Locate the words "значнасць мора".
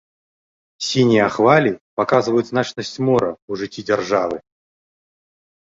2.51-3.31